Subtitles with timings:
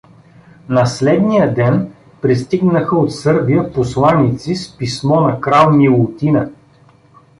[0.69, 6.49] На следния ден пристигнаха от Сърбия посланици с писмо на крал Милутина.